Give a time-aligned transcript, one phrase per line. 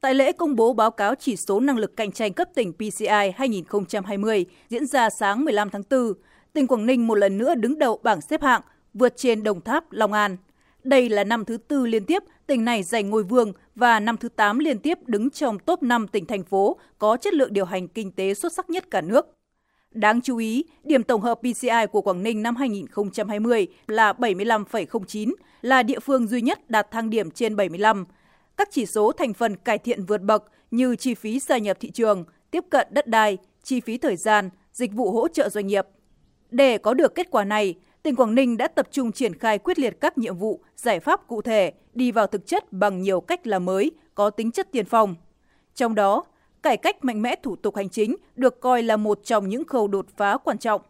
[0.00, 3.32] Tại lễ công bố báo cáo chỉ số năng lực cạnh tranh cấp tỉnh PCI
[3.36, 6.12] 2020 diễn ra sáng 15 tháng 4,
[6.52, 8.62] tỉnh Quảng Ninh một lần nữa đứng đầu bảng xếp hạng,
[8.94, 10.36] vượt trên Đồng Tháp, Long An.
[10.84, 14.28] Đây là năm thứ tư liên tiếp tỉnh này giành ngôi vương và năm thứ
[14.28, 17.88] 8 liên tiếp đứng trong top 5 tỉnh thành phố có chất lượng điều hành
[17.88, 19.26] kinh tế xuất sắc nhất cả nước.
[19.90, 25.82] Đáng chú ý, điểm tổng hợp PCI của Quảng Ninh năm 2020 là 75,09, là
[25.82, 28.04] địa phương duy nhất đạt thang điểm trên 75.
[28.58, 31.90] Các chỉ số thành phần cải thiện vượt bậc như chi phí gia nhập thị
[31.90, 35.86] trường, tiếp cận đất đai, chi phí thời gian, dịch vụ hỗ trợ doanh nghiệp.
[36.50, 39.78] Để có được kết quả này, tỉnh Quảng Ninh đã tập trung triển khai quyết
[39.78, 43.46] liệt các nhiệm vụ, giải pháp cụ thể, đi vào thực chất bằng nhiều cách
[43.46, 45.14] làm mới, có tính chất tiền phong.
[45.74, 46.24] Trong đó,
[46.62, 49.88] cải cách mạnh mẽ thủ tục hành chính được coi là một trong những khâu
[49.88, 50.80] đột phá quan trọng.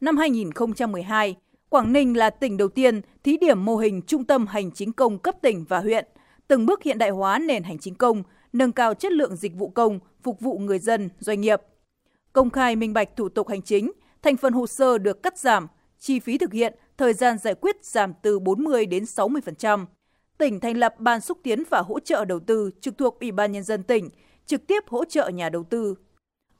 [0.00, 1.36] Năm 2012,
[1.68, 5.18] Quảng Ninh là tỉnh đầu tiên thí điểm mô hình trung tâm hành chính công
[5.18, 6.06] cấp tỉnh và huyện,
[6.50, 8.22] từng bước hiện đại hóa nền hành chính công,
[8.52, 11.60] nâng cao chất lượng dịch vụ công, phục vụ người dân, doanh nghiệp.
[12.32, 15.66] Công khai minh bạch thủ tục hành chính, thành phần hồ sơ được cắt giảm,
[15.98, 19.86] chi phí thực hiện, thời gian giải quyết giảm từ 40 đến 60%.
[20.38, 23.52] Tỉnh thành lập ban xúc tiến và hỗ trợ đầu tư trực thuộc Ủy ban
[23.52, 24.08] nhân dân tỉnh,
[24.46, 25.94] trực tiếp hỗ trợ nhà đầu tư.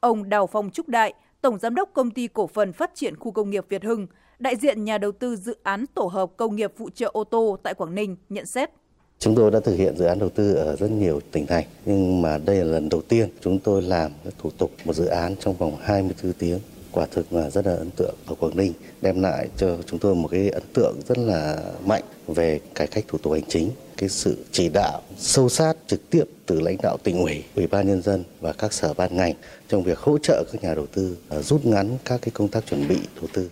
[0.00, 3.32] Ông Đào Phong Trúc Đại, Tổng Giám đốc Công ty Cổ phần Phát triển Khu
[3.32, 4.06] công nghiệp Việt Hưng,
[4.38, 7.58] đại diện nhà đầu tư dự án tổ hợp công nghiệp phụ trợ ô tô
[7.62, 8.70] tại Quảng Ninh nhận xét.
[9.20, 12.22] Chúng tôi đã thực hiện dự án đầu tư ở rất nhiều tỉnh thành, nhưng
[12.22, 15.54] mà đây là lần đầu tiên chúng tôi làm thủ tục một dự án trong
[15.54, 16.58] vòng 24 tiếng.
[16.92, 20.14] Quả thực là rất là ấn tượng ở Quảng Ninh, đem lại cho chúng tôi
[20.14, 24.08] một cái ấn tượng rất là mạnh về cải cách thủ tục hành chính, cái
[24.08, 28.02] sự chỉ đạo sâu sát trực tiếp từ lãnh đạo tỉnh ủy, ủy ban nhân
[28.02, 29.34] dân và các sở ban ngành
[29.68, 32.66] trong việc hỗ trợ các nhà đầu tư à, rút ngắn các cái công tác
[32.66, 33.50] chuẩn bị đầu tư.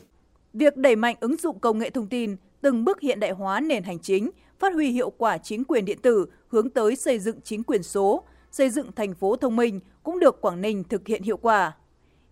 [0.55, 3.83] Việc đẩy mạnh ứng dụng công nghệ thông tin, từng bước hiện đại hóa nền
[3.83, 7.63] hành chính, phát huy hiệu quả chính quyền điện tử hướng tới xây dựng chính
[7.63, 11.37] quyền số, xây dựng thành phố thông minh cũng được Quảng Ninh thực hiện hiệu
[11.37, 11.77] quả.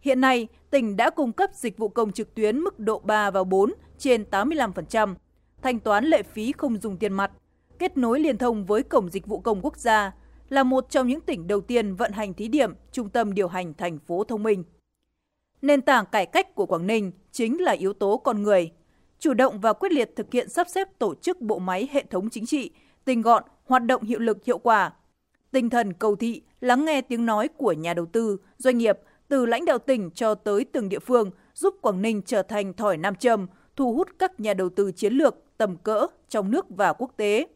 [0.01, 3.45] Hiện nay, tỉnh đã cung cấp dịch vụ công trực tuyến mức độ 3 và
[3.45, 5.15] 4 trên 85%,
[5.63, 7.31] thanh toán lệ phí không dùng tiền mặt,
[7.79, 10.13] kết nối liên thông với Cổng Dịch vụ Công Quốc gia,
[10.49, 13.75] là một trong những tỉnh đầu tiên vận hành thí điểm trung tâm điều hành
[13.75, 14.65] thành phố thông minh.
[15.63, 18.71] Nền tảng cải cách của Quảng Ninh chính là yếu tố con người.
[19.19, 22.31] Chủ động và quyết liệt thực hiện sắp xếp tổ chức bộ máy hệ thống
[22.31, 22.71] chính trị,
[23.05, 24.93] tinh gọn, hoạt động hiệu lực hiệu quả.
[25.51, 29.47] Tinh thần cầu thị, lắng nghe tiếng nói của nhà đầu tư, doanh nghiệp từ
[29.47, 33.15] lãnh đạo tỉnh cho tới từng địa phương giúp Quảng Ninh trở thành thỏi nam
[33.15, 33.47] châm,
[33.77, 37.47] thu hút các nhà đầu tư chiến lược tầm cỡ trong nước và quốc tế.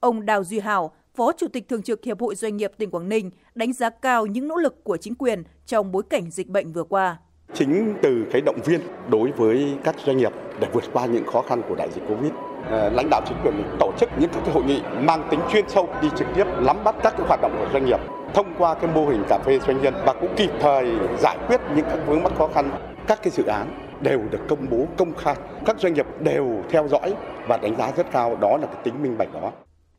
[0.00, 3.08] Ông Đào Duy Hảo, Phó Chủ tịch Thường trực Hiệp hội Doanh nghiệp tỉnh Quảng
[3.08, 6.72] Ninh đánh giá cao những nỗ lực của chính quyền trong bối cảnh dịch bệnh
[6.72, 7.18] vừa qua.
[7.54, 11.42] Chính từ cái động viên đối với các doanh nghiệp để vượt qua những khó
[11.42, 12.32] khăn của đại dịch Covid,
[12.70, 15.88] ờ, lãnh đạo chính quyền tổ chức những cái hội nghị mang tính chuyên sâu
[16.02, 18.00] đi trực tiếp nắm bắt các cái hoạt động của doanh nghiệp
[18.34, 21.60] thông qua cái mô hình cà phê doanh nhân và cũng kịp thời giải quyết
[21.76, 22.70] những các vướng mắc khó khăn.
[23.06, 23.66] Các cái dự án
[24.00, 25.36] đều được công bố công khai
[25.66, 27.14] các doanh nghiệp đều theo dõi
[27.48, 29.52] và đánh giá rất cao đó là cái tính minh bạch đó.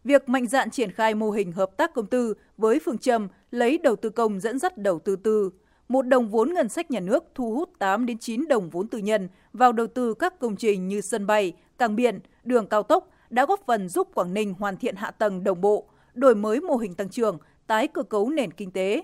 [0.04, 3.78] Việc mạnh dạn triển khai mô hình hợp tác công tư với phương châm lấy
[3.78, 5.50] đầu tư công dẫn dắt đầu tư tư,
[5.88, 8.98] một đồng vốn ngân sách nhà nước thu hút 8 đến 9 đồng vốn tư
[8.98, 13.10] nhân vào đầu tư các công trình như sân bay, cảng biển, đường cao tốc
[13.30, 16.76] đã góp phần giúp Quảng Ninh hoàn thiện hạ tầng đồng bộ, đổi mới mô
[16.76, 17.38] hình tăng trưởng,
[17.68, 19.04] tái cơ cấu nền kinh tế.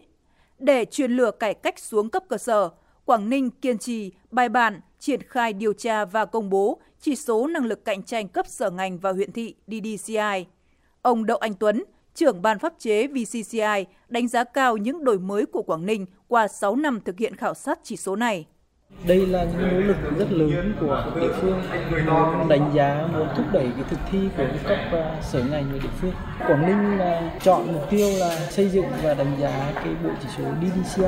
[0.60, 2.70] Để truyền lửa cải cách xuống cấp cơ sở,
[3.06, 7.48] Quảng Ninh kiên trì, bài bản, triển khai điều tra và công bố chỉ số
[7.48, 10.46] năng lực cạnh tranh cấp sở ngành và huyện thị DDCI.
[11.02, 11.84] Ông Đậu Anh Tuấn,
[12.16, 16.48] trưởng ban pháp chế VCCI, đánh giá cao những đổi mới của Quảng Ninh qua
[16.48, 18.46] 6 năm thực hiện khảo sát chỉ số này.
[19.08, 21.62] Đây là những nỗ lực rất lớn của địa phương
[22.50, 25.90] đánh giá muốn thúc đẩy cái thực thi của các à, sở ngành và địa
[26.02, 26.14] phương.
[26.40, 30.28] Quảng Ninh là chọn mục tiêu là xây dựng và đánh giá cái bộ chỉ
[30.38, 31.04] số DDCI.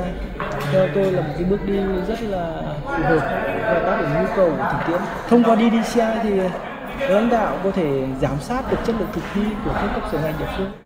[0.72, 1.76] Theo tôi là một cái bước đi
[2.08, 3.20] rất là phù hợp
[3.62, 5.00] và đáp ứng nhu cầu của thực tiễn.
[5.28, 6.30] Thông qua DDCI thì
[7.08, 10.18] lãnh đạo có thể giám sát được chất lượng thực thi của các cấp sở
[10.18, 10.85] ngành địa phương.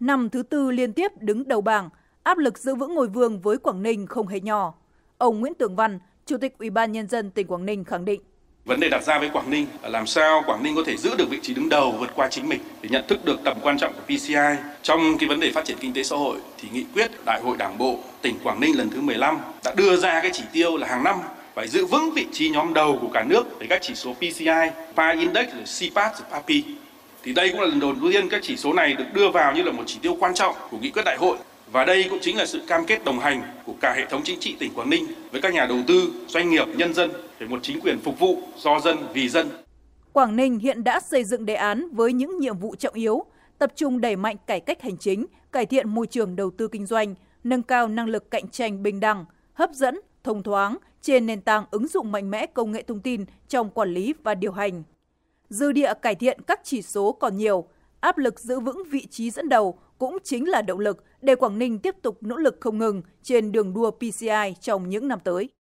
[0.00, 1.88] Năm thứ tư liên tiếp đứng đầu bảng,
[2.22, 4.74] áp lực giữ vững ngôi vương với Quảng Ninh không hề nhỏ.
[5.18, 8.20] Ông Nguyễn Tường Văn, Chủ tịch Ủy ban Nhân dân tỉnh Quảng Ninh khẳng định.
[8.64, 11.10] Vấn đề đặt ra với Quảng Ninh là làm sao Quảng Ninh có thể giữ
[11.18, 13.78] được vị trí đứng đầu vượt qua chính mình để nhận thức được tầm quan
[13.78, 14.34] trọng của PCI
[14.82, 17.56] trong cái vấn đề phát triển kinh tế xã hội thì nghị quyết Đại hội
[17.56, 20.86] Đảng bộ tỉnh Quảng Ninh lần thứ 15 đã đưa ra cái chỉ tiêu là
[20.86, 21.16] hàng năm
[21.54, 24.70] phải giữ vững vị trí nhóm đầu của cả nước về các chỉ số PCI,
[24.96, 25.48] PI Index,
[25.80, 26.64] CPAT, PAPI.
[27.22, 29.62] Thì đây cũng là lần đầu tiên các chỉ số này được đưa vào như
[29.62, 31.36] là một chỉ tiêu quan trọng của nghị quyết đại hội
[31.72, 34.40] và đây cũng chính là sự cam kết đồng hành của cả hệ thống chính
[34.40, 37.58] trị tỉnh Quảng Ninh với các nhà đầu tư, doanh nghiệp, nhân dân về một
[37.62, 39.48] chính quyền phục vụ do dân vì dân.
[40.12, 43.24] Quảng Ninh hiện đã xây dựng đề án với những nhiệm vụ trọng yếu,
[43.58, 46.86] tập trung đẩy mạnh cải cách hành chính cải thiện môi trường đầu tư kinh
[46.86, 47.14] doanh,
[47.44, 49.24] nâng cao năng lực cạnh tranh bình đẳng,
[49.54, 53.24] hấp dẫn, thông thoáng trên nền tảng ứng dụng mạnh mẽ công nghệ thông tin
[53.48, 54.82] trong quản lý và điều hành.
[55.50, 57.68] Dư địa cải thiện các chỉ số còn nhiều,
[58.00, 61.58] áp lực giữ vững vị trí dẫn đầu cũng chính là động lực để Quảng
[61.58, 65.48] Ninh tiếp tục nỗ lực không ngừng trên đường đua PCI trong những năm tới.